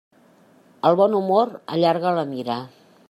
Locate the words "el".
0.89-0.97